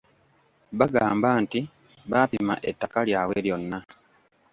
Bagamba 0.79 1.29
nti 1.43 1.59
baapima 2.09 2.55
ettaka 2.69 2.99
lyabwe 3.07 3.37
lyona. 3.45 3.77